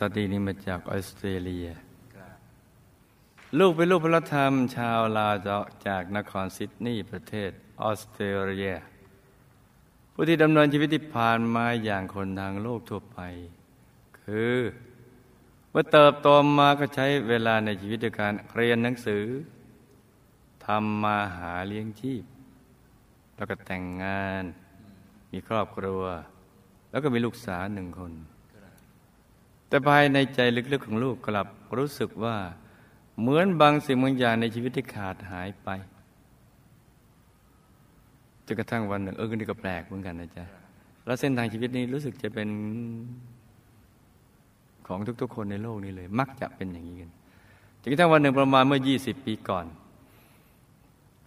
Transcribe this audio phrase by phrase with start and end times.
[0.00, 1.68] สตีนี้มาจากออสเตรเลีย
[3.58, 5.34] ลูกเป็นลูกพระธรรม ชาวลาว
[5.86, 7.50] จากนครซิดนีย์ประเทศ
[7.82, 8.76] ออสเตรเลีย
[10.12, 13.18] ผู้ที่ดำเนินชีวิตที่ผ่านมาอย่างคนทางโลกทั่วไป
[14.20, 14.56] คือ
[15.70, 19.24] เมื่อเติบโตมาก็ใช้เวลาในชีวิตด้วยการเรียนหนังสือ
[20.66, 22.24] ทำมาหาเลี้ยงชีพ
[23.36, 24.44] แล้วก็แต่งงาน
[25.32, 26.02] มีครอบครัว
[26.90, 28.12] แล้วก็มีลูกสาวหนึ่งคน
[29.70, 30.40] แต่ภายในใจ
[30.72, 31.46] ลึกๆของลูกกลับ
[31.78, 32.36] รู้สึกว่า
[33.20, 35.68] เหมือนบางสิ่งบางอย่างในชีวิตที่ขาดหายไป
[38.46, 40.44] จนกระทั่งวันหนึ่งเออนี่ก็แปลกเหมือนกันนะจ๊ะ
[41.06, 42.48] แล้วเส้นทางชีวิตนี้รู้สึกจะเป็น
[44.86, 47.10] ของทุกๆ คนในโลกนี้เลย มักจะเป็นอย่างนี้กัน
[47.80, 49.66] จนกระทั่งวันหนึ่งประมาณเมื่อ 20 ปีก่อน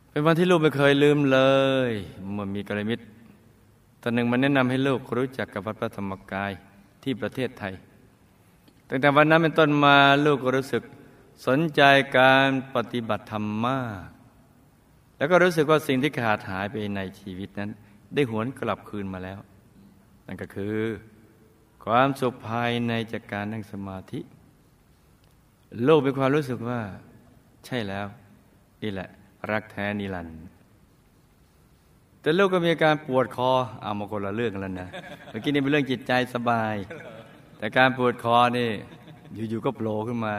[0.10, 1.40] เป็นวันที่ลูกไม่เคยลืมเล
[1.90, 1.92] ย
[2.34, 3.04] เมื่อมีกระมิตร
[4.02, 6.52] ตอนหนึ่งมันแนะนำให้ลูกรู้จักกับวัดพระธรรมกาย
[7.04, 7.74] ที่ประเทศไทย
[8.90, 10.84] ตั้งแต่วันนั้นเป็นต้นมาลูกก็รู้สึก
[11.48, 11.82] สนใจ
[12.18, 14.08] การปฏิบัติธรรมมาก
[15.18, 17.70] แล้วก็รู้สึกว่าสิ่งที่ขาดหายไปในชีวิตนั้น
[18.14, 19.40] ได้หวนกลับคืนมาแล้ว
[20.26, 20.78] นั่นก็คือ
[21.86, 24.20] ความสุขภายในจากการนั่งสมาธิ
[25.84, 26.80] โลกเป็นความรู้สึกว่า
[27.66, 28.06] ใช่แล้ว
[28.82, 29.10] นี่แหละ
[29.52, 30.38] รักแท้นิรันดร์
[32.22, 34.90] แต่โลกก็มีอาการปวดคอเอามาคนละเรื่องกันแล้วนะ
[35.30, 36.76] เมื่อกี้นี่เป็นเรื่องจิตใจสบาย
[37.64, 38.70] แต่การปวดคอนี่
[39.50, 40.36] อยู่ๆก็โผล่ขึ้นมา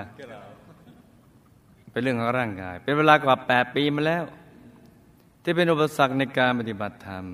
[1.91, 4.25] เป็นเรื่องของร่างกาย เป็นเวลากว่าแปดปีมาแล้ว
[5.43, 7.25] ที่เป็นอุปสรรคในการปฏิบัติธรรม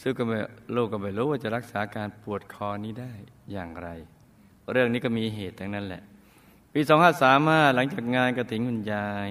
[0.00, 0.38] ซึ่งก็ไม่
[0.72, 3.12] โลกก็ไม่รู้ว่าจะรักษาการปวดคอนี้ได้
[3.52, 3.88] อย่างไร
[4.72, 6.02] เรื่องนี้ก็มีเหตุทั้งนั้นแหละ
[6.72, 6.80] ปี
[7.28, 9.28] 2535หลังจากงานกระถิ่นคุณยาย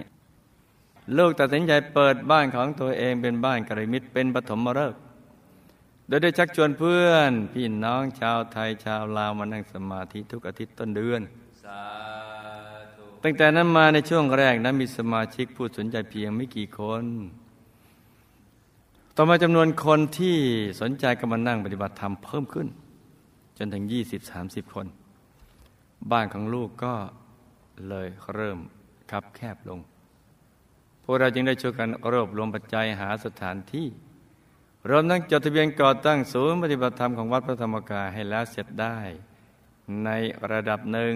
[1.18, 5.05] ลูกตัดสินใจเปิดบ้านของตัวเองเป็นบ้านกระมิตรเป็นปฐมฤกษ์
[6.08, 11.22] โดยได้ชักชวนเพื่อน พี่น้องชาวไทยชาวลาวมานั่งสมาธิทุกอาทิตย์ต้นเดือน
[13.24, 17.04] ตั้งแต่นั้นมาในช่วงแรกนั้นมีสมาชิกผู้สนใจเพียงไม่กี่คน
[19.16, 20.38] ต่อมาจำนวนคนที่
[20.82, 22.68] สนใจก็มานั่งปฏิบัติธรรมเพิ่มขึ้น
[23.58, 24.88] จนถึงยี่สิบสามสิบคน
[26.12, 26.94] บ้านของลูกก็
[27.90, 28.60] เลยเริ่ม
[29.12, 29.80] คับแคบลง
[31.04, 33.88] พวกเราจึงได้ช่วยกันรวบรวมปัจจัยหาสถานที่
[34.90, 38.98] รวมทั้งจดทะเบียนก่อตั้งศูนย์ปฏิบัติธรรมของวัดพระธรรมกายให้แล้วเสร็จได้
[40.06, 40.10] ใน
[40.52, 41.16] ระดับหนึ่ง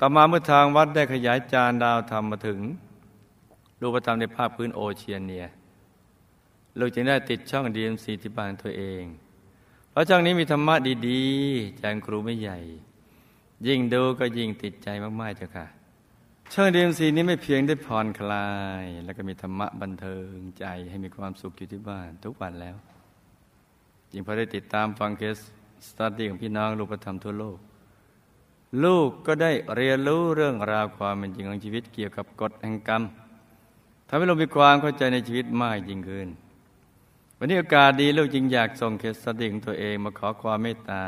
[0.00, 2.60] ต่อมาเมื่อทางวัดได้ขยายจานดาวธรรมมาถึง
[3.80, 5.46] รูปธรรมในภาคพื้นโอเชียเนีย
[6.78, 9.04] ลูกจึงได้ติดช่อง DMC ที่บ้านตัวเอง
[9.90, 10.74] เพราะช่องนี้มีธรรมะ
[11.08, 12.58] ดีๆจากครูไม่ใหญ่
[13.66, 14.88] ยิ่งดูก็ยิ่งติดใจ
[15.20, 15.66] มากๆเจ้าค่ะ
[16.54, 18.48] ช่อง DMC นี้ไม่เพียงได้ผ่อนคลา
[18.82, 22.76] ย แล้วก็มีธรรมะบันเทิงใจให้มีความสุขอยู่ที่บ้านทุกวันแล้ว
[24.12, 25.36] ยิ่งพอได้ติดตามฟัง case
[25.86, 27.58] study ของพี่น้องลูกพระธรรมทั่วโลก
[28.84, 33.02] ลูกก็ได้เรียนรู้เรื่องราวความเป็นจริงของชีวิตเกี่ยวกับกฎแห่งกรรม
[34.08, 36.28] ทำให้เรามีความเข้าใจในชีวิตมากยิ่งขึ้น
[37.38, 41.02] วันนี้โอกาสดีลูกจึงอยากส่งเคสสติของตัวเองมาขอความเมตตา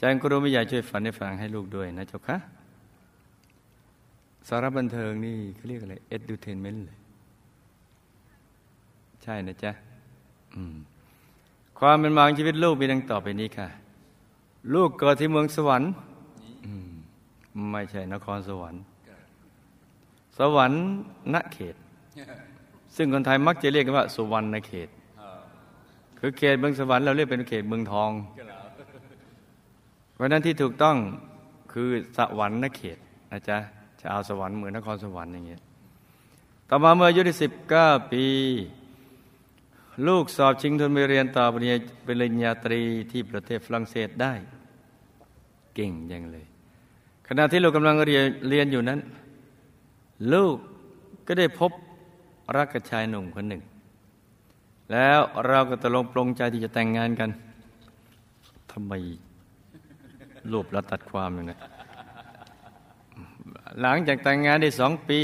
[0.00, 2.38] จารย์ครูไม่อยากช่วยฝันให้ฟังให้ลูกด้วยนะเจ้าคะ
[4.48, 6.96] สารบันเทิงนี่เขาเรียกอะไรเอ็ดดูเทนเมนต์เลย
[9.22, 9.72] ใช่นะจ๊ะ
[11.78, 13.68] ความเป็นมาของชีวิตลูกมีดังต่อไปนี้ค่ะ
[14.74, 15.90] ลูกเกิดที่เมืองสวรรค์
[17.70, 18.82] ไม่ใช่นครสวรรค์
[20.38, 20.82] สวรรค์
[21.34, 21.74] ณเขต
[22.96, 24.88] ซึ่งคนไทยมักจะเรียกกันว่า สุวรรณเขต
[26.18, 28.10] คือเขตเมืองสวรรค์เราเรียกเป็นเขตเมืองทอง
[30.14, 30.96] เพราะนั้นที่ถูกต้อง
[31.72, 32.98] คือสวรรค์นเขต
[33.32, 33.58] นะจ๊ะ
[34.00, 35.62] จะเอาสวรรค์เหมือนนครสวรรค์อย่างเงี้ย
[36.68, 38.26] ต่อมาเมื่ออายุได้สิบเก้าปี
[40.06, 41.56] ลูกสอบชิงทุนไปเรียนต่อป
[42.22, 42.80] ริญญาตรี
[43.10, 44.32] ที่ประเทศฝรั่งเศสได้
[45.74, 46.46] เก่งยังเลย
[47.28, 49.00] ขณะที่ลูกกำลังเรียนเรียนอยู่นั้น
[50.32, 50.56] ลูก
[51.26, 51.72] ก็ได้พบ
[52.56, 53.62] รักกับชายหนุ่มคนหนึ่ง
[54.92, 57.30] แล้วเราก็ตกลงปรงใจที่จะแต่งงานกัน
[58.72, 58.92] ทำไม
[60.52, 61.56] รูปแล้วตัดความอย่างนี้
[63.80, 65.18] หลังจากแต่งงานได้สองปี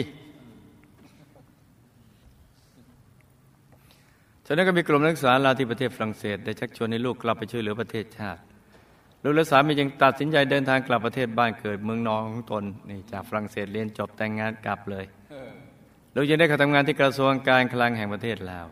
[4.46, 8.40] ฉะนั้นก็มีกลุ่มนักศึกษาลาวที่ประเทศฝรั่งเศส ได้ชักชวนให้ลูกกลับไปช่วยเหลือประเทศชาติ
[9.22, 15.04] ลูกและสามีจึงตัดสินใจเดินทางกลับประเทศบ้านเกิดเมืองนองของตนนี่จากฝรั่งเศสเรียนจบแต่งงานกลับเลย
[16.14, 18.66] ลูกยังได้เข้าทำงานที่กระทรวงการคลังแห่งประเทศลาว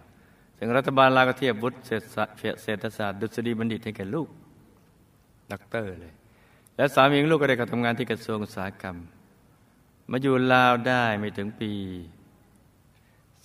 [0.59, 4.29] ซึ่งรัฐบาลลาวก็เทียบวุฒิเศรษฐศาสตร์ดุษฎีบัณฑิตให้แก่ลูก
[5.53, 6.13] ด็อกเตอร์เลย
[6.77, 8.97] และสามีของลูกก็ได้เข้าทำงานที่กระทรวงอุตสาหกรรม
[10.11, 11.73] มาอยู่ลาวได้ไม่ถึงปี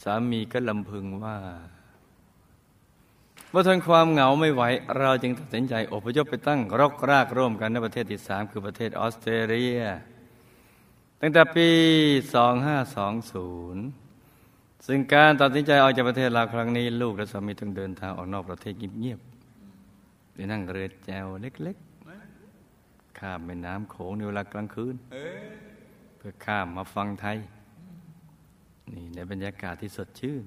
[0.04, 1.38] สามีก็ลำพึงว่า
[3.50, 4.64] เมื่อทนความเหงาไม่ไหว
[4.98, 9.80] เราจึงตัดสินใจอพยพไปตั้งรกรากร่วมกันในประเทศที่สามคือประเทศออสเตรเลีย
[11.22, 11.70] ตั้งแต่ปี
[12.88, 24.96] 2520 ซึ่งการตัดสินใจออกจากประเทศลาวครั้งนี้ ลูกและสามีต้องเดินทางออกนอกประเทศเงียบๆไปนั่งเรือแจวเล็กๆ ข้ามแม่น้ำโขงในเวลากลางคืน
[26.22, 27.38] เพื่อข้ามมาฟังไทย
[28.92, 30.44] นี่ในบรรยากาศที่สดชื่น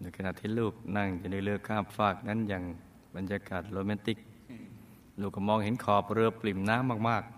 [0.00, 2.64] ในขณะที่ลูกนั่งอยู่ในเรือข้ามฟากนั้นอย่าง
[3.16, 4.18] บรรยากาศโรแมนติก
[5.20, 7.30] ลูกก็มองเห็นขอบเรือปริ่มน้ำมาก ๆ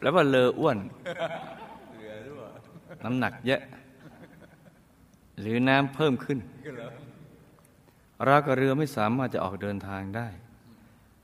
[0.00, 0.78] แล้วว่าเรืออ้วน
[3.04, 3.60] น้ำหนักเยอะ
[5.40, 6.38] หรือน้ำเพิ่มขึ้น
[8.24, 10.28] เรากับเรือไม่สามารถจะออกเดินทางได้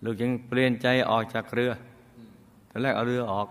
[0.05, 1.70] ลูกยังเปลี่ยนใจออกจากเรือ
[2.82, 3.46] แรกเอาเรือออก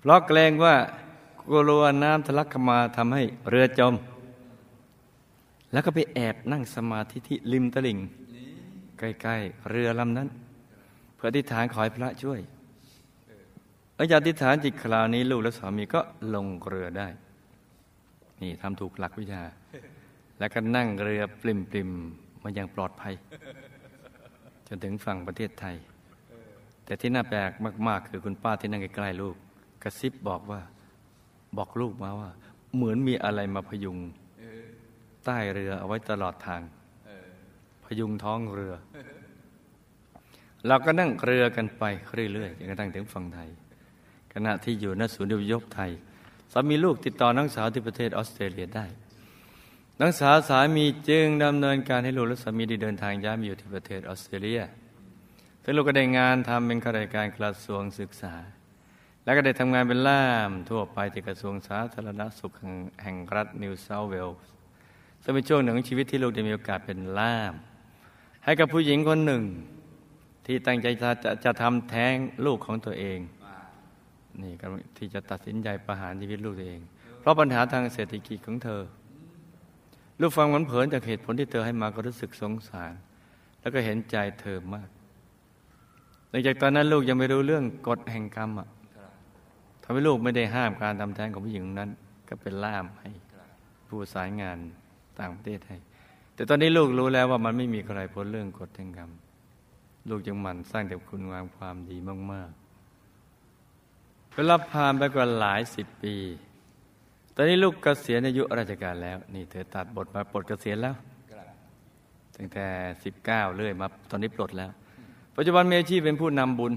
[0.00, 0.74] เพราะเกรงว่า
[1.48, 3.94] กลัวน้ำทะลักเข้ามาทำให้เรือจม
[5.72, 7.98] แล้วก็ไปแอบนั่งสมาธิที่ริมตลิ่ง
[8.98, 10.28] ใกล้ๆเรือลำนั้น
[11.14, 12.40] เพื่ออธิษฐานขอให้พระช่วย
[13.94, 16.00] หลังจากอธิฐานจิตคราวนี้ลูกและสามีก็
[16.34, 17.08] ลงเรือได้
[18.40, 19.42] นี่ทำถูกหลักวิชา
[20.38, 23.14] แล้วก็นั่งเรือปริมๆมาอย่างปลอดภัย
[24.72, 25.76] จนถึงฝั่งประเทศไทย
[26.84, 27.50] แต่ที่น่าแปลก
[27.88, 29.36] มาก ๆ คือคุณป้าที่นั่งใกล้ๆลูก
[29.82, 30.60] กระซิบบอกว่า
[31.56, 32.30] บอกลูกมาว่า
[32.74, 33.98] เหมือนมีอะไรมาพยุง
[35.24, 36.60] ใต้เรือเอาไว้ตลอดทาง
[37.84, 38.74] พยุงท้องเรือ
[40.66, 41.84] เราก็นั่งเรือกันไป
[42.32, 43.48] เรื่อยๆจนกระทั่งถึงฝั่งไทย
[44.34, 45.90] ขณะที่อยู่ณศูนย์อพยพไทย
[46.52, 48.86] สามีลูกติดต่อน้องสาวที่ประเทศออสเตรเลียได้
[50.02, 54.62] น้องสาวสามีจึงดำเนินการให้ลูกและสามีได้เดินทางย้ายมาอยู่ที่ประเทศออสเตรเลีย
[55.62, 58.34] ซึ่งลูกก็ได้งานทำเป็นข้าราชการกระทรวงศึกษา
[59.24, 62.52] แล้วก็ได้ทำงานเป็นล่ามทั่วไปที่กระทรวงสาธารณสุข
[63.02, 64.50] แห่งรัฐนิวเซาเวลส์
[65.22, 67.54] ซึ่งเป็นช่วงหนึ่งของชีวิตที่ลูกได้มีโอกาสเป็นล่าม
[68.44, 69.42] ให้กับผู้หญิงคนหนึ่ง
[70.46, 72.14] ที่ตั้งใจจะจะจะทำแท้ง
[72.46, 73.18] ลูกของตัวเอง
[74.42, 74.66] นี่ก็
[74.98, 76.80] ที่จะตัดสินใจประหารชีวิตลูกตัวเอง
[77.20, 78.82] เพราะปัญหาทางเศรษฐกิจของเธอ
[80.20, 82.92] ลูกฟังมันเผินจากเหตุผลที่เธอให้มาก็รู้สึกสงสาร
[83.60, 84.88] แล้วก็เห็นใจเธอมาก
[86.30, 88.68] หลังจากตอนนั้นลูกยังไม่รู้เรื่องกฎแห่งกรรมอะ
[89.82, 91.90] ทำให้ลูกไม่ได้ห้ามการทำแท้งของผู้หญิงนั้น
[92.28, 93.10] ก็เป็นล่ามให้
[93.88, 94.58] ผู้สายงาน
[95.18, 95.76] ต่างประเทศให้
[96.34, 99.10] แต่ตอนนี้ลูกรู้แล้วว่ามันไม่มีใครพ้นเรื่องกฎแห่งกรรม
[100.08, 101.96] ลูกจึงหมั่นสร้างแต่คุณงามความดี
[102.32, 106.16] มากๆเวลาผ่านไปกว่าหลายสิบปี
[107.40, 110.94] อนนี้ลูกเกษียณอายุราชการแล้ว นี่เธอตัดบทมาปลดเกษียณแล้ว
[112.36, 112.66] ตั้งแต่
[113.04, 114.70] สิบเก้าเรื่อยมาตอนนี้ปลดแล้ว
[115.36, 116.72] ปัจจุบันมีอาชีพเป็นผู้นำบุญ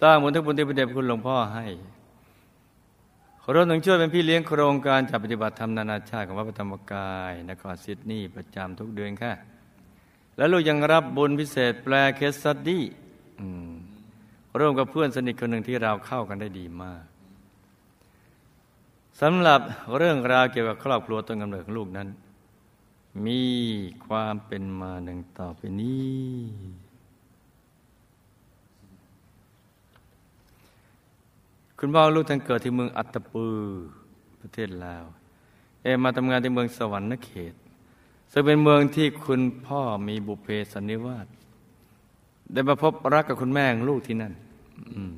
[0.00, 1.66] สร้างบุญทั้งบุญที่พระเดชคุณหลวงพ่อให้
[3.54, 9.32] รวมถึงช่วยเป็นพี่เลี้ยงโครงการจัดปฏิบัติธรรมนานาชาติของวัดพระธรรมกายนครซิดนีย์ประจำทุกเดือนค่ะ
[10.36, 12.84] แล้วลูกยังรับบุญพิเศษแปล case study
[14.60, 17.02] ร่วมกับเพื่อนสนิทคนหนึ่งที่เราเข้ากันได้ดีมาก
[19.22, 19.60] สำหรับ
[19.96, 22.08] เรื่องราวเกี่ยวกับครอบครัวต้นกำเนิดของลูกนั้น
[23.26, 23.42] มี
[24.06, 26.36] ความเป็นมาหนึ่งต่อไปนี้
[31.78, 33.56] คุณพ่อลูกท่านเกิดที่เมืองอัตตปือ
[34.40, 35.04] ประเทศลาว
[35.82, 37.54] เอมาทำงานที่เมืองสวรรค์นเขต
[38.32, 41.26] ซึ่งเป็นเมืองที่คุณพ่อมีบุพเพสันนิวาส
[42.52, 44.32] ได้มาพบรักกับคุณแม่ของลูกที่นั่น
[44.94, 45.14] อืม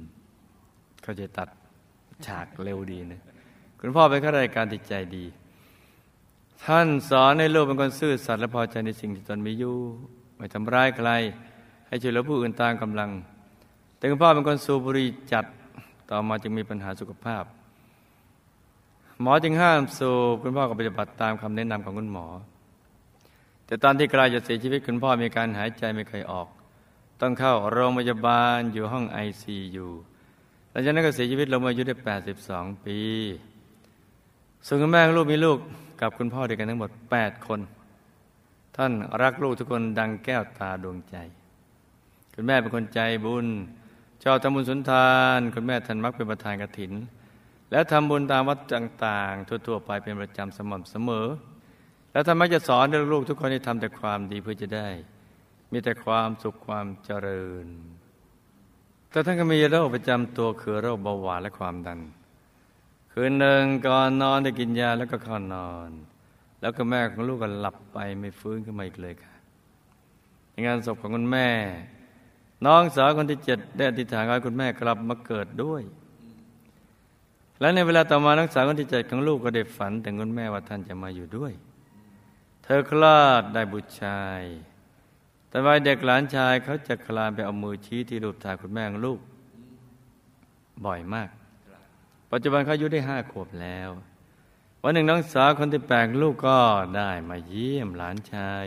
[1.03, 1.49] เขาจะตัด
[2.27, 3.34] ฉากเร็วดีนะ
[3.81, 5.25] คุณพ่อเป็นข้าราชการที่ใจดี
[6.65, 9.77] ท่านสอนให้ลูกเป็นคนซื่อสัตย์และพอใจในสิ่งที่ตนมีอยู่
[10.37, 11.11] ไม่ทำร้ายใคร
[11.89, 13.11] ให้ช่วยเหลือผู้อื่นตามกำลัง
[13.97, 15.45] แต่คุณพ่อเป็นคนสูบบุหรี่จัด
[16.11, 17.45] ต่อมาจึงมีปัญหาสุขภาพ
[19.21, 22.27] หมอจึงห้ามสูบคุณพ่อก็ปฏิบัติตามคำแนะนำของคุณหมอ
[23.67, 26.49] แต่ตอนที่กลายจะเสียชีวิตคุณพ่อมีการหายใจไม่เคยออก
[27.21, 29.87] ต้องเข้าโรงพยาบาลอยู่ห้องไอซียู
[30.71, 31.95] หลังจากนั้นก็เสียชีวิตลงมาอายุได้
[32.41, 32.99] 82 ปี
[34.67, 35.59] ส่วนคุณแม่ลูกมีลูก
[36.01, 37.61] กับคุณพ่อเด้วกันทั้งหมด 8 คน
[38.77, 38.93] ท่าน
[39.23, 41.17] รักลูกทุกคนดังแก้วตาดวงใจ
[42.35, 43.47] คุณแม่เป็นคนใจบุญ
[44.23, 46.93] ชอบทำบุญสุนทาน คุณแม่ท่านมักเป็นประธานกฐิน
[47.71, 51.27] และทำบุญตามวัดต่างๆ ทั่วๆ ไปเป็นประจำสม่ำเสมอ
[52.13, 54.89] แล้วท่านมักจะสอนให้ลูกทุกคนให้ทำแต่ความดีเพื่อจะได้
[55.73, 57.67] มีแต่ความสุขความเจริญ
[59.11, 62.01] แต่ท่านก็มีโรคประจำตัวคือโรคเบาหวานและความดัน
[63.17, 65.91] คืนหนึ่งก่อนนอนได้กินยาแล้วก็เข้านอน
[66.61, 69.35] แล้วก็แม่ของลูกก็หลับไปไม่ฟื้นขึ้นมาอีกเลยค่ะ
[70.51, 71.49] ในงานศพของคุณแม่
[72.67, 75.83] น้องสาวคนที่เจ็ดได้อธิษฐานให้คุณแม่กลับมาเกิดด้วย
[77.61, 81.53] และในเวลาต่อมานักสาวคนที่เจ็ดของลูกก็ได้ฝันถึงคุณแม่ว่าท่านจะมาอยู่ด้วย
[82.65, 84.43] เธอคลอดได้บุตรชาย
[85.49, 89.19] แต่วัยเด็กหลานชายเขาจะคลานไปเอามือชี้ที่รูปถ่ายคุณแม่ของลูก
[90.85, 91.29] บ่อยมาก
[92.37, 93.91] ปัจจุบันเขาอายุได้ห้าขวบแล้ว
[94.83, 96.61] วันหนึ่งน้องสาวคนที่แปลลูกก็
[96.97, 98.67] ได้มาเยี่ยมหลานชาย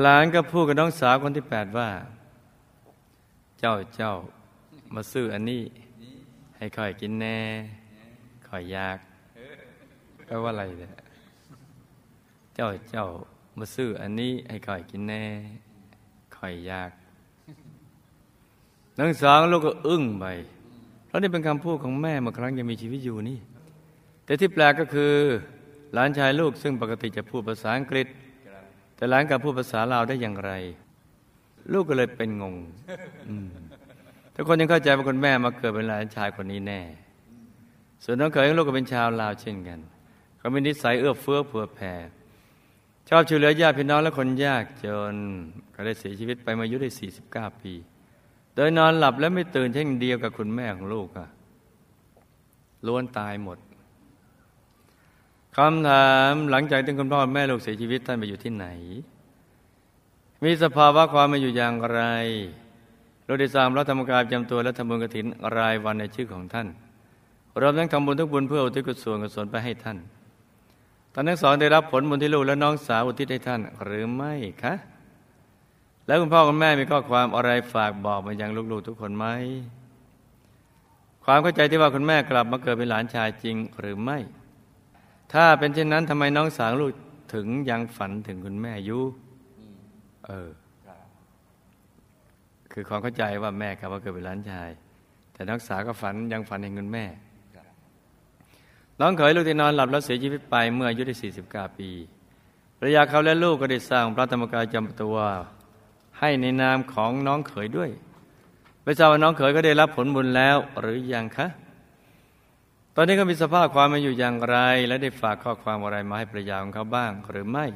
[0.00, 1.90] หลานก็พูดกับน้องสาวคนที่แปดว่า
[3.58, 4.12] เจ้าเจ้า
[4.94, 5.62] มาซื้ออันนี้
[6.56, 7.38] ให้ค่อยกินแน่
[8.48, 8.98] ค่อยอยาก
[10.26, 10.92] แปลว่าอะไรเนี่ย
[12.54, 13.06] เจ้าเจ้า
[13.58, 15.24] มาซื้ออันนี้ให้ค่อยกินแน่
[16.36, 16.90] ค่อยอยาก
[18.98, 20.26] น้องสาวลูกก็อึ้งไป
[21.14, 23.38] ราะนี่เป็นคำพูดของแม่เมื่อครั้งยังมีชีวิตอยู่นี่
[24.24, 25.12] แต่ที่แปลกก็คือ
[25.94, 28.06] หลานชายลูกซึ่งปกติจะพูดภาษาอังกฤษ
[28.96, 30.52] แต่หลานกลับพูดภาษาลาวได้อย่างไร
[31.72, 32.56] ลูกก็เลยเป็นงง
[34.34, 36.80] ทุกคนยังเข้าใจว่าคุณแม่มาเกิดเป็นหลานชายคนนี้แน่
[38.04, 39.78] ส่วนน้องเขยของลูกก็เป็นชาวลาวเช่นกัน
[40.38, 41.92] เขามีนิสัยเอื้อเฟื้อเผื่อแผ่
[43.08, 45.16] ชอบช่วยเหลือญาติพี่น้องและคนยากจน
[45.74, 46.90] ก็ได้เสียชีวิตไปมาอายุได้
[47.26, 47.72] 49 ปี
[48.56, 51.28] โดยนอนหลับและไม่ตื่นเช่นเดียวกับคุณแม่ของลูกอะ
[52.86, 53.58] ล้วนตายหมด
[55.56, 58.66] คำถามหลังจากที่คุณพ่อแม่ลูกเสียชีวิตท่านไปอยู่ที่ไหน
[60.44, 62.00] มีสภาวะความมาอยู่อย่างไร
[63.24, 66.68] เราได้สร้างพระธรรมกายจำตัวและทำบุญกฐินรายวันในชื่อของท่าน
[67.60, 69.98] รวมทั้งทำบุญทุกบุญเพื่ออุทิศกุศลกุศลไปให้ท่าน
[71.12, 74.74] ท่านทั้งสองได้รับผลบุญที่ลูกและน้องสาวอุทิศให้ท่านหรือไม่คะ
[76.06, 79.26] แล้วคุณพ่อคุณแม่มีข้อความอะไรฝากบอกมายังลูกๆทุกคนไหม
[81.24, 84.18] ความเข้าใจที่ว่าคุณแม่กลับมาเกิดเป็นหลานชายจริงหรือไม่
[85.32, 86.92] ถ้าเป็นเช่นนั้นทำไมน้องสาวลูก
[87.34, 89.02] ถึงยังฝันถึงคุณแม่อยู่
[90.26, 90.48] เออ
[92.72, 94.70] คือความเข้าใจว่าแม่กลับมาเกิดเป็นหลานชาย
[95.32, 97.04] แต่นักษาวก็ฝันยังฝันเห็นเงินแม่
[99.00, 101.14] น้องเขยลูกที่นอนหลับแล้วเสียชีวิตไปเมื่ออายุได้
[101.46, 101.90] 49 ปี
[102.78, 105.16] ภรรยาเขาและลูกก็ได้สร้างพระธรรมกายจำตัว
[106.24, 107.90] ให้ในนามของน้องเขยด้วย
[108.82, 111.46] ไม่ทราบว่าน้องเขยก็ได้รับผลบุญแล้วหรือยังคะ
[112.96, 117.66] ตอนนี้ก็มีสภาพความมาอยู่อย่างไร และได้ฝากข้อความอะไรมาให้ภรรยาของเขาบ้างหรือไม่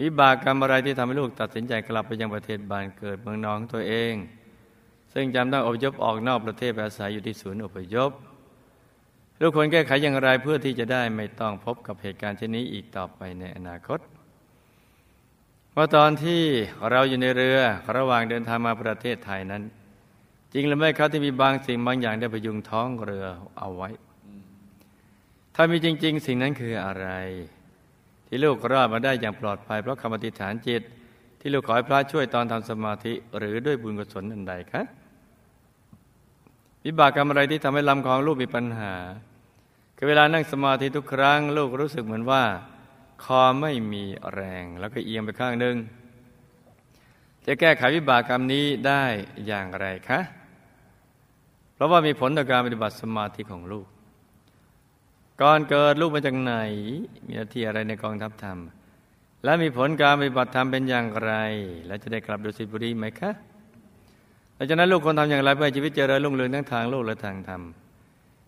[0.00, 4.14] วิบากกรรมอะไรที่ทำให้ลูกตัดสินใจกลับไปยังประเทศบ้านเกิดเมืองน้องตัวเอง
[5.12, 8.10] ซึ่งจำต้องอพยพออกนอกประเทศไปอาศัยอยู่ที่ศูนย์อพยพ
[9.40, 13.98] ลูกควรแก้ไขอย่างไรเพื่อที่จะได้ไม่ต้องพบกับเหตุการณ์เช่นนี้อีกต่อไปในอนาคต
[15.80, 16.42] ว่าตอนที่
[16.90, 17.58] เราอยู่ในเรือ
[17.96, 19.62] ระหว่างเดินทางมาประเทศไทยนั้น
[20.54, 23.26] จริงหรือไม่ครับที่มีบางสิ่งบางอย่างได้พยุงท้องเรือ
[23.58, 23.90] เอาไว้
[25.54, 27.08] ถ้ามีจริง ๆ สิ่งนั้นคืออะไร
[28.26, 30.82] ที่ลูกรอดมาได้อย่างปลอดภัยเพราะคำอธิษฐานจิต
[31.40, 34.82] ที่ลูกขอให้พระช่วยตอนทำสมาธิ หรือด้วยบุญกุศลอันใดคะ
[36.84, 38.94] วิบากกรรมอะไรที่ทำให้ลำของลูกมีปัญหา
[39.96, 42.44] คือเวลานั่งสมาธิทุกครั้ง ลูกรู้สึกเหมือนว่า
[43.24, 45.76] คอไม่มีแรงแล้วก็เอียงไปข้างหนึ่ง
[47.46, 49.04] จะแก้ไขวิบากกรรมนี้ได้
[49.46, 50.20] อย่างไรคะ
[51.74, 53.86] เพราะว่ามีผลต่อการปฏิบัติสมาธิของลูก
[55.42, 56.54] ก่อนเกิดลูกมาจากไหน
[57.26, 58.58] มีหน้าที่อะไรในกองทัพธรรม
[59.44, 61.32] และมีผลการปฏิบัติธรรมเป็นอย่างไร
[61.86, 63.30] และจะได้กลับดุสิตบุรีไหมคะ
[64.54, 67.62] หลังจากนั้นลูกควรทำอย่างไรเพื่อชีวิตเจริญรุ่งเรืองทั้งทางโลกและทางธรรม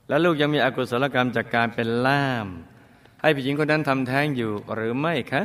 [0.09, 2.49] และลูกยังมีอกุศลกรรมจากการเป็นล่าม
[3.21, 5.43] ให้ผู้หญิงคนนั้นทำแท้งอยู่หรือไม่คะ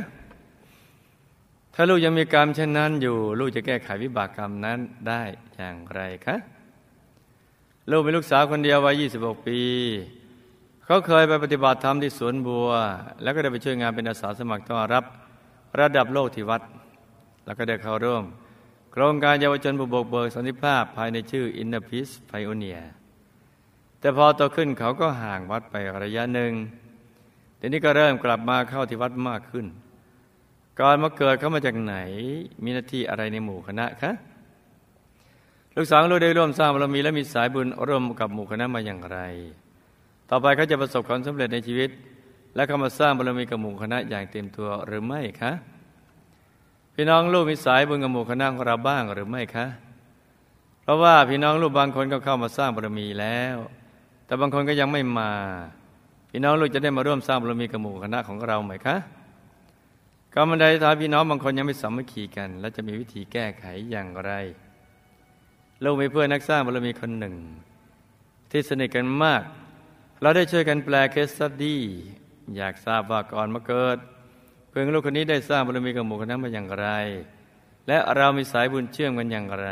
[1.74, 4.78] ถ้าลูกยังมีกรรมเช่นนั้นอยู่ ลูกจะแก้ไขวิบากกรรมนั้น
[5.08, 5.22] ได้
[5.54, 6.36] อย่างไรคะ
[7.90, 9.58] ลูกเป็นลูกสาวคนเดียววัย26 ปี
[10.84, 12.68] เขาเคยไปปฏิบัติธรรมที่สวนบัว
[13.22, 15.04] แล้วก็ได้ไปช่วยงานเป็นอาสาสมัครต้อนรับ
[15.80, 16.62] ระดับโลกที่วัด
[17.44, 18.24] แล้วก็ได้เข้าร่วม
[18.92, 22.78] โครงการเยาวชนบุกเบิกสันติภาพภายในชื่อ Inner Peace Pioneer
[24.00, 26.52] แต่พอโตขึ้นเขาก็ห่างวัดไประยะหนึ่ง
[27.58, 29.66] เดี๋ยวนี้ก็เริ่มกลับมาเข้าที่วัดมากขึ้น
[30.80, 31.96] ก่อนมาเกิดเขามาจากไหน
[32.64, 34.12] มีหน้าที่อะไรในหมู่คณะคะ
[35.76, 39.18] ลูกสาวลูกได้ร่วมสร้างบารมีและมีสายบุญร่วมกับหมู่คณะมาอย่างไร
[40.30, 41.90] ต่อไปเขาจะประสบความสำเร็จในชีวิต
[42.54, 45.52] และเข้ามาสร้างบารมีกับหมู่คณะอย่างเต็มตัวหรือไม่คะ
[46.94, 49.66] พี่น้องลูกมีสายบุญกับหมู่คณะของเราบ้างหรือไม่คะ
[50.82, 53.56] เพราะว่าพี่น้องลูกบางคนก็เข้ามาสร้างบารมีแล้ว
[54.26, 55.32] แต่บางคนก็ยังไม่มา
[56.36, 58.96] พี่น้องลูกจะได้มาร่วมสร้างบารมีกับหมู่คณะของเราไหมคะ
[60.34, 64.32] กรรมใดท้าพี่น้องบางคนยังไม่สามัคคีกัน และจะมีวิธีแก้ไขอย่างไร
[65.84, 67.34] ลูกมีเพื่อนนักสร้างบารมีคนหนึ่ง
[68.50, 69.42] ที่สนิทกันมาก
[70.22, 71.82] เราได้ช่วยกันแปลเคสตัดดี้
[72.56, 73.98] อยากทราบว่าก่อนมาเกิด
[74.68, 76.88] เพื่อนลูกคนนี้ได้สร้างบารมีกับหมู่คณะมาอย่างไร
[77.88, 79.70] และเรามีสายบุญเชื่อมกันอย่างไร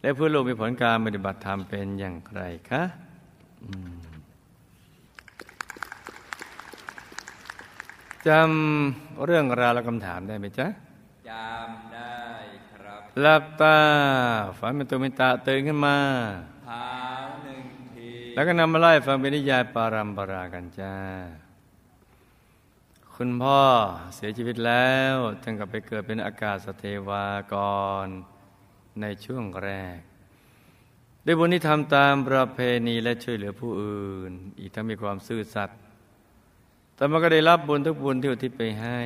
[0.00, 2.82] และเพื่อลูกมีผลการปฏิบัติธรรมเป็นอย่างไรคะ
[8.28, 10.66] จำเรื่องราวและคำถามได้ไหมจ๊ะ
[11.30, 12.16] จำได้
[12.72, 13.78] ครับหลับตา
[14.58, 15.98] ฝันเป็นตัวเป็นตาตื่นขึ้นมา
[16.66, 16.88] เท้า
[17.44, 17.62] หนึ่ง
[17.94, 20.94] ทีแล้วก็นำมาไล่ฟังเป็นนิยายปารัมปรากันจ้า
[23.14, 23.62] คุณพ่อ
[24.14, 27.54] เสียชีวิตแล้วท่านก็ไปเกิดเป็นอากาศสเทวาก
[28.04, 28.06] ร
[29.00, 29.98] ในช่วงแรก
[31.26, 35.78] ด้วยบุญที่ทำตามประเพณีและช่วยเหลือผู้อื่น อีกทั้งมีความซื่อสัตย์
[36.96, 39.00] แต่มันก็ได้รับบุญทุกบุญที่อุทิศไปให้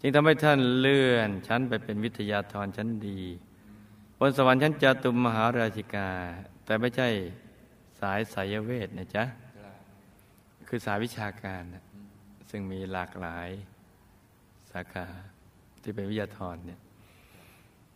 [0.00, 3.22] จึงทำให้ท่านเลื่อนชั้นไปเป็นวิทยาธรชั้นดี
[4.18, 6.10] บนสวรรค์ชั้นจตุมมหาราชิกา
[6.64, 7.08] แต่ไม่ใช่
[8.00, 9.24] สายสายเวทนะจ๊ะ
[10.68, 11.84] คือสายวิชาการนะ
[12.50, 13.48] ซึ่งมีหลากหลาย
[14.70, 15.06] สาขา
[15.82, 16.80] ที่เป็นวิทยาธรเนี่ย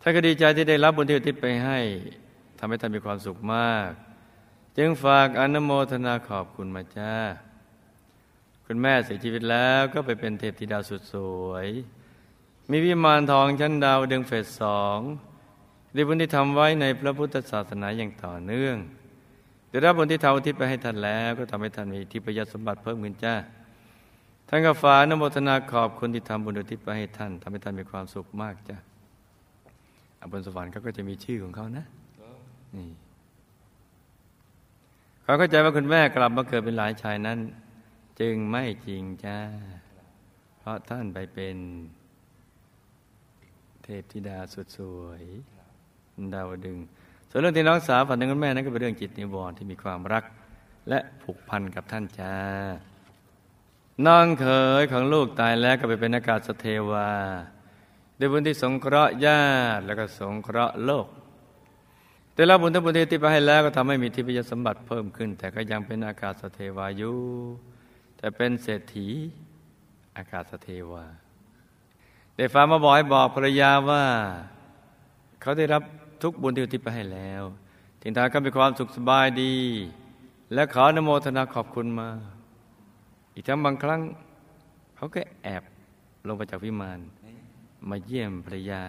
[0.01, 1.79] ท่านก็ดีใจที่ได้รับบุญที่อุทิศไปให้
[2.59, 3.89] ทำให้ท่านมีความสุขมาก
[4.77, 7.13] จึงฝากอนุโมทนาขอบคุณมาจ้า
[8.65, 11.15] คุณแม่เสียชีวิตแล้วก็ไปเป็นเทพธิดาสุดส
[11.47, 11.67] วย
[12.71, 14.99] มีวิมานทองชั้นดาวดึงเฟสสอง
[15.93, 18.75] ได้บุญที่ทำไว้ในพระพุทธศาสนาอย่างต่อเนื่อง
[19.69, 23.35] ได้รับบุญที่ทำอุทิศไปให้ท่านแล้ว ก็ทำให้ท่านมีทิพยสมบัติเพิ่มขึ้นจ้า
[24.49, 28.77] ท่านก็ฝากนโมทนาขอบคุณที่ทำบุญอุทิศไปให้ท่านทำให้ท่านมีความสุขมากจ้า
[30.31, 31.85] บนสวรรค์เขาก็จะมีชื่อของเขานะ
[32.75, 32.89] นี่
[35.23, 37.37] เขาเข้าใจว่าคุณแม่กลับมาเกิดเป็นหลานชายนั้น
[38.19, 39.37] จึงไม่จริงจ้า
[40.59, 41.57] เพราะท่านไปเป็น
[43.83, 45.23] เทพธิดาสุดสวย
[46.33, 46.77] ดาวดึง
[47.29, 50.23] ส่วนเรื่องที่น้องสาวฝันถึงคุณแม่นั้นก็เป็นเรื่องจิตนิวรณ์ที่มีความรัก
[50.89, 52.35] และผูกพันกับท่านจ้า
[54.05, 54.47] น้องเข
[54.81, 57.09] ยของลูกตายแล้วก็ไปเป็นอากาศสเทวา
[58.19, 59.43] ด้วยบุญที่สงเคราะห์ญา
[59.77, 61.07] ติแล้วก็สงเคราะห์โลก
[62.33, 67.17] แต่ละบุญทั้งบุญที่ไปให้แล้วก็ทำให้มีทิพยสมบัติเพิ่มขึ้น แต่ก็ยังเป็นอากาศสเทวาอยู่
[68.25, 69.07] แต่เป็นเศรษฐี
[70.17, 71.05] อากาศสเทวา
[72.35, 74.03] ได้ฟ้ามาบอกให้บอกภรรยาว่า
[75.41, 75.83] เขาได้รับ
[76.23, 77.43] ทุกบุญที่อุทิศไปให้แล้ว
[78.01, 79.55] ถึงทางก็มีความสุขสบายดี
[80.53, 82.09] และขอนโมทนาขอบคุณมา
[83.33, 84.01] อีกทั้งบางครั้ง
[84.95, 85.63] เขาก็แอบ
[86.27, 86.99] ลงมาจากวิมาน
[87.89, 88.83] มาเยี่ยมภรรยา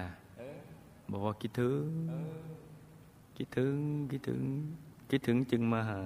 [1.11, 1.87] บอกว่าคิดถึง
[3.37, 3.77] คิดถึง
[4.11, 4.43] คิดถึง
[5.11, 6.03] คิดถึงจึงมาหา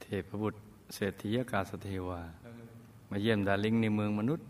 [0.00, 0.58] เทพบุตร
[0.94, 2.20] เศรษฐีอากาศเทวา
[3.10, 4.46] มาเยี่ยมดาลิงในเมืองมนุษย์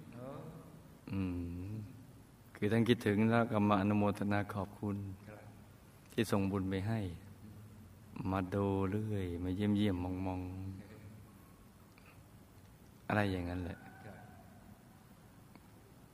[1.10, 1.20] อื
[1.68, 1.70] ม
[2.56, 4.96] คือท่านคิดถึงแล้วก็มาอนุโมทนาขอบคุณ
[6.12, 7.00] ที่ส่งบุญไปให้
[8.30, 10.40] มาดูเรื่อย มาเยี่ยมเยี่ยมมองมอง
[13.08, 13.78] อะไรอย่างนั้นแหละ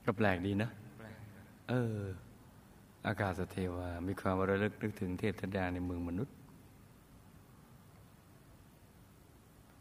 [0.04, 0.68] ก็แปลกดีนะ
[1.68, 1.96] เออ
[3.06, 6.34] อากาศเทวา มีความระลึกนึกถึงเทพธิดาในเมืองมนุษย์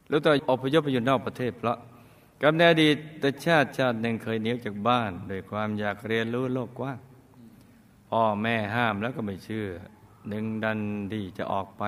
[0.09, 1.77] แล้วตอนอพยพไปอยู่นอกประเทศเพราะ
[2.41, 6.99] กับในอดีตแต่ชาติชาติหนึ่งเคยหนีออกจากบ้านโดยความอยากเรียนรู้โลกกว้าง
[8.09, 9.67] พ่อแม่ห้ามแล้วก็ไม่เชื่อ
[10.29, 10.79] หนึ่งดัน
[11.13, 11.83] ดีจะออกไป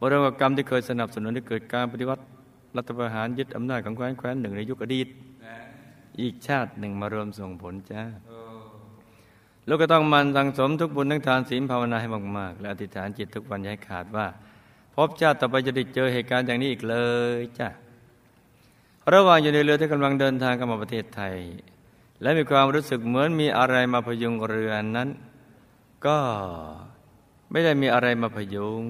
[0.00, 2.22] บริกรรมที่เคยสนับสนุนให้เกิดการปฏิวัติ
[2.76, 5.08] รัฐประหารยึดอำนาจของแคว้นแคว้นหนึ่งในยุคอดีต
[6.20, 8.02] อีกชาติหนึ่งมารวมส่งผลจ้า
[9.68, 12.08] ลูกก็ต้องมันสังสมทุกบุญทั้งทานศีลภาวนาให้
[12.38, 14.26] มากๆ และอธิษฐานจิตทุกวันย่าให้ขาดว่า
[14.96, 16.96] พบชาติต่อไปจะได้เจอเหตุการณ์อย่างนี้อีกเล
[17.36, 17.68] ยจ้า
[19.14, 21.36] ระหว่างอยู่ในเรือที่กำลังเดินทางกลับมาประเทศไทย
[22.22, 25.08] และมีความรู้สึกเหมือนมีอะไรมาพยุงเรือนั้น
[26.06, 26.18] ก็
[27.50, 28.84] ไม่ได้มีอะไรมาพยุง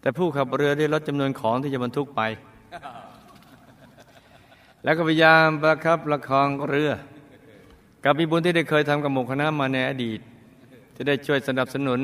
[0.00, 2.20] แต่ผู้ขับเรือได้ลดจำนวนของที่จะบรรทุกไป
[4.84, 6.90] แล้วก็พยายามประคับประคองเรือ
[8.04, 10.20] กับมีบุญที่ได้เคยทำกับหมู่คณะมาในอดีต
[10.96, 12.00] จะได้ช่วยสนับสนุน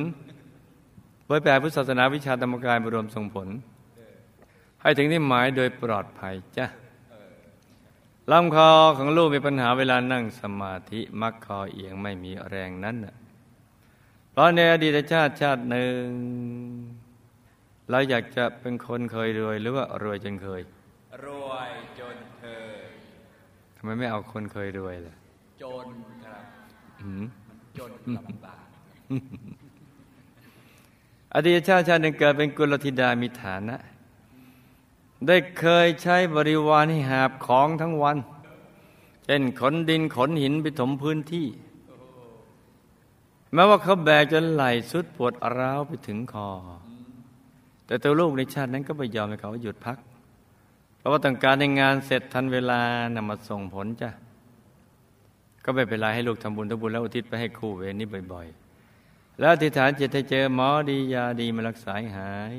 [1.33, 3.49] ผยแผ่พุทธศาสนาวิชาธรรมกายบรวมส่งผล
[4.83, 6.67] ให้ถึงที่หมายโดยปลอดภัยจ้ะ
[8.31, 13.15] ลำคอของลูกมีปัญหาเวลานั่งสมาธิมักคอเอียงไม่มีแรงนั้นน่ะ
[14.31, 16.05] เพราะในอดีตชาติชาติหนึ่ง
[17.91, 20.61] เราอยากจะเป็นคนเคยรวยหรือว่ารวยจนเคย
[21.25, 22.45] รวยจนเค
[22.85, 22.89] ย
[23.77, 25.15] ทำไมไม่เอาคนเคยรวยล่ะ
[25.63, 25.87] จน
[26.25, 26.45] ครับ
[27.01, 27.25] อืม
[27.79, 28.67] จนลำบาก
[31.35, 33.77] อดีตชาติชาติหนึ่งเกิดเป็นกุลธิดามีฐานะ
[35.27, 38.17] ได้เคยใช้บริวารให้หาบของทั้งวัน
[39.25, 41.47] เช่นขนดินขนหินไปถมพื้นที่
[43.53, 46.49] แม้ว่าเขาแบกจนไหลสุดปวดร้าวไปถึงคอ
[47.87, 49.99] แต่ตัวลูกในชาตินั้นก็ไม่ยอมให้เขาหยุดพัก
[50.99, 52.81] เพราะว่าต้องการในงานเสร็จทันเวลา
[53.15, 54.11] นำมาส่งผลจ้ะ
[55.65, 58.70] ก็ไม่เป็นไรให้ลูกทำบุญทำบุญแล้วอุทิศไปให้คู่เวรนี้บ่อย ๆ
[59.41, 62.55] แล้วอธิษฐานจิตให้เจอหมอดียาดีมารักษาหาย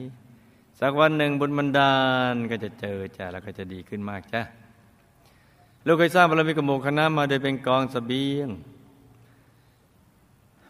[0.80, 1.94] สักวันหนึ่งบุญบันดา
[2.34, 4.41] ลก็จะเจอจ้ะแล้วก็จะดีขึ้นมากจ้ะ
[5.86, 8.48] ลูกเคยสร้างบารมีกระหมูคณะมาโดยเป็นกองสเสบียง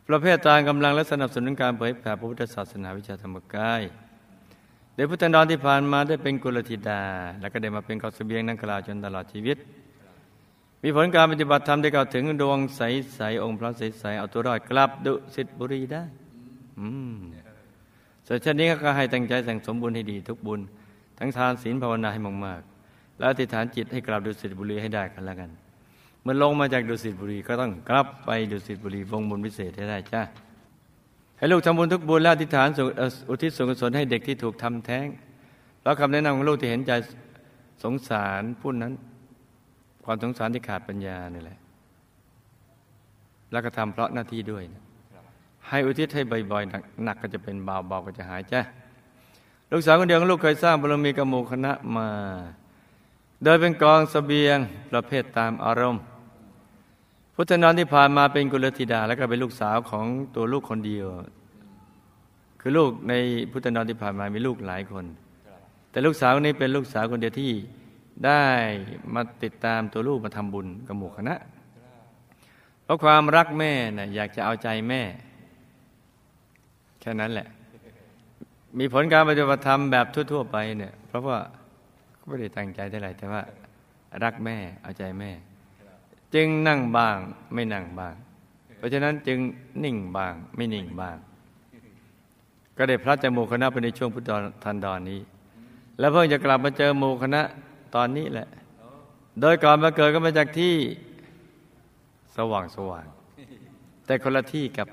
[0.08, 3.82] ประเภทตางกำลังและสนับสนุนการเผยแผ่พระพุทธศาสนาวิชาธรรมกาย
[4.96, 7.04] เดยพุทธันดรที่ผ่านมาได้เป็นกุลธิดา
[7.40, 9.58] แล้วก็ได้มาเป็นกองสเสบียงนั่งกล่าวจนตลอดชีวิต
[10.84, 16.04] มีผลการปฏิบัติธรรมได้กล่าวถึงดวงใสๆองค์พระใสๆเอาตัวรอดกลับดุสิตบุรีได้
[16.80, 17.18] อืม
[18.28, 20.60] ส่วนชนนี้ก็ให้ตั้งใจสั่งสมบุญให้ดีทุกบุญ
[21.20, 25.50] ทั้งทานศีลภาวนาให้มากๆ แล้วอธิษฐานจิตให้กลับดุสิตบุรีให้ได้กันล้วกัน
[26.22, 30.22] เมื่อลงมาจากดุสิตบุรีก็ต้องกลับไปดุสิตบุรีวงบุญพิเศษให้ได้จ้า
[31.38, 32.68] ให้ลูกทำบุญทุกบุญแล้วอธิษฐาน
[33.30, 35.08] อุทิศส่วนกุศลให้เด็กที่ถูกทำแท้ง
[35.84, 36.92] แล้วคำแนะนำของลูกที่เห็นใจ
[37.84, 38.94] สงสารผู้นั้น
[40.06, 41.60] ความสงสารที่ขาดปัญญานี่แหละ
[43.52, 44.84] แล้วก็ทำเพราะหน้าที่ด้วยนะ
[45.68, 48.62] ให้อุทิศให้บ่อยๆหนักก็จะเป็นเบาเบาก็จะหายจ้า
[49.72, 52.08] ลูกสาวคนเดียวของลูกเคยสร้างบารมีกรรมูคณะมา
[53.44, 54.58] โดยเป็นกองสเสบียง
[54.92, 56.04] ประเภทตามอารมณ์
[57.36, 61.08] พุทธนอนที่ผ่านมาเป็นกุลธิดา แล้วก็เป็นลูกสาวของตัวลูกคนเดียว
[62.62, 63.14] คือลูกใน
[63.52, 65.06] พุทธนอนที่ผ่านมามีลูกหลายคน
[65.92, 67.52] แต่ลูกสาวนี้เป็นลูกสาวคนเดียวที่
[68.26, 68.46] ได้
[69.14, 71.36] มาติดตามตัวลูกมาทำบุญกับหมู่คณะ
[72.84, 75.02] เพราะความรักแม่นะ่ะอยากจะเอาใจแม่
[77.02, 77.48] แค่นั้นแหละ
[78.80, 81.40] มีผลการปฏิบัติธรรมแบบทั่ว ๆ ไปเนี่ย เพราะว่า
[82.26, 83.42] ไม่ได้ตั้งใจเท่าไหร่แต่ว่า
[84.24, 85.32] รักแม่เอาใจแม่
[86.36, 87.18] จึงนั่งบ้าง
[87.54, 88.16] ไม่นั่งบ้าง
[88.78, 89.40] เพราะฉะนั้นจึง
[89.84, 91.18] นิ่งบ้างไม่นิ่งบ้าง
[92.78, 94.30] ก็ได้พระจมูกคณะไปในช่วงพุทธ
[94.64, 95.20] ทันดอนนี้
[96.00, 97.42] แล้วเพิ่งจะกลับมาเจอหมู่คณะ
[97.96, 98.48] ตอนนี้แหละ
[99.42, 100.76] โดยก่อนมาเกิดก็มาจากที่
[102.38, 103.06] สว่างสว่าง
[104.06, 104.88] แต่คนละที่กับ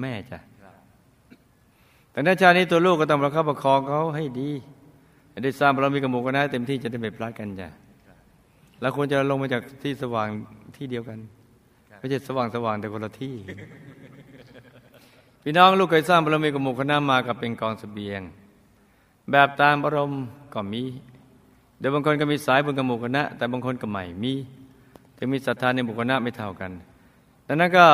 [0.00, 0.38] แม่จ้ะ
[2.10, 4.50] แต่ในชาตินี้ตัวลูกก็ต้องประคับประคองเขาให้ดี
[5.44, 7.68] ได้สร้างบารมีกับหมู่คณะเต็มที่จะได้ไม่พลาดกันจ้ะ
[8.80, 10.28] แล้วควรจะลงมาจากที่สว่าง
[10.76, 11.18] ที่เดียวกัน
[11.98, 13.34] ไม่ใช่สว่างสว่างแต่คนละที่
[15.42, 18.20] พี่น้องลูกเคยสร้างบารมีกับหมู่คณะมากับเป็นกองสเสบียง
[19.30, 20.22] แบบตามอารมณ์
[20.54, 20.82] ก็มี
[21.82, 24.32] ดี๋ยวบางคนก็มีสายบุญกับหมู่คณะ แต่บางคนก็ใหม่มี
[25.16, 26.70] ถึงมีศรัทธาในหมู่คณะไม่เท่ากัน
[27.46, 27.86] ดังนั้นก็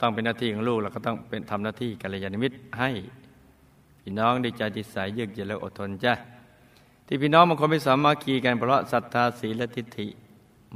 [0.00, 2.90] ต้องเป็นหน้าที่ของลูกแล้วก็ต้องเป็นทำหน้าที่กัลยาณมิตรให้
[4.00, 6.12] พี่น้องได้ใจจิตใสเยือกเย็นและอดทนจ้ะ
[7.06, 10.06] ที่พี่น้องบางคนไม่สามารถคีกันเพราะศรัทธาศีลและทิฏฐิ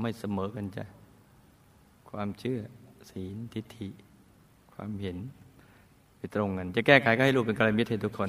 [0.00, 0.84] ไม่เสมอกันจ้ะ
[2.10, 2.58] ความเชื่อ
[3.10, 3.88] ศีลทิฏฐิ
[4.74, 5.16] ความเห็น
[6.18, 8.28] ไปตรงกัน จะแก้ไขก็ให้ลูกเป็นกัลยาณมิตรให้ทุกคน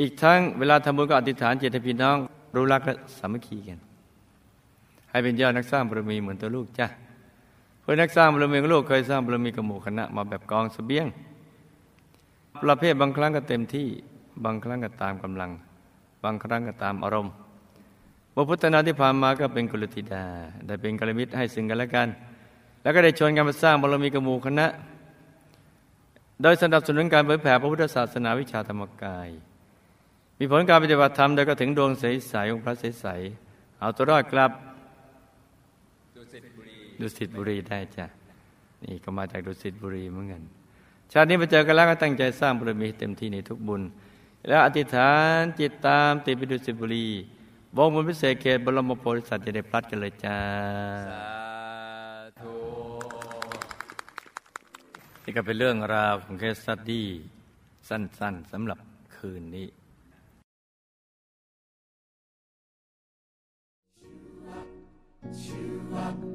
[0.00, 2.16] อีกทั้งเวลาทำบุญก็อธิษฐานจิตให้พี่น้อง
[2.56, 3.78] รู้รักและสามัคคีกัน
[5.10, 6.86] ให้เป็นยอดนักสร้างบารมีเหมือนตัวลูกจ้ะ
[7.80, 11.06] เพื่อนักสร้างบารมีของลูกเคยสร้างบารมีกับหมู่คณะมาแบบกองสเสบียง
[12.62, 13.88] ประเภทบางครั้งก็เต็มที่
[14.44, 15.50] บางครั้งก็ตามกำลัง
[16.24, 17.32] บางครั้งก็ตามอารมณ์
[18.34, 20.24] บพุทธนาที่ผ่านมาก็เป็นกุลธิดา
[20.66, 22.08] ได้เป็นกัลมิตรให้ซึ่งกันและกัน
[22.82, 24.66] แล้วก็ได้ชวนกันมาสร้างบารมีกับหมู่คณะ
[26.42, 29.28] โดยสนับสนุนการเผยแผ่พระพุทธศาสนาวิชาธรรมกาย
[30.38, 34.52] มีผลการปฏิบัติธรรมโดยก็ถึงดวงใสๆองค์พระใสๆเอาตัวรอดกลับ
[36.16, 38.06] ดุสิตบุรีดุสิตบุรีได้จ้ะ
[38.84, 40.42] นี่ก็มาจากดุสิตบุรีเหมือนกัน
[41.12, 43.82] ชาตินี้มาเจอกันแล้วก็ตั้งใจสร้างบารมีเต็มที่ในทุกบุญ
[44.48, 47.06] แล้วอธิษฐานจิตตามติดไปดุสิตบุรี
[47.76, 50.38] วงบุญพิเศษเขตบรมโพธิสัตว์จะได้พลัดกันเลยจ้า
[51.10, 51.26] สา
[52.40, 52.54] ธุ
[55.24, 57.06] นี่ก็เป็นเรื่องราวของเคสตัดดี้
[57.88, 58.78] สั้นๆสำหรับ
[59.16, 59.66] คืนนี้
[65.34, 66.33] you up.